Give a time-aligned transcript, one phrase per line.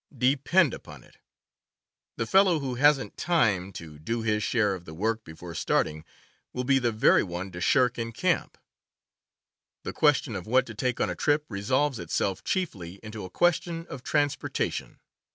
[0.17, 1.19] Depend upon it,
[2.17, 6.03] the fellow who "hasn't time" to do his share of the work before starting
[6.53, 8.57] will be the very one to shirk in camp.
[9.83, 13.85] The question of what to take on a trip resolves itself chiefly into a question
[13.89, 14.99] of transportation.